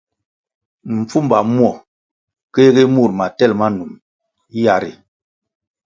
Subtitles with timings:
[0.95, 1.71] Mpfuma muo
[2.53, 3.91] kéhgi mur matel ma num
[4.63, 4.91] yah ri.